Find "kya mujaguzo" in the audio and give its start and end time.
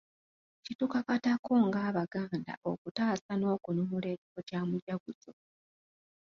4.47-5.31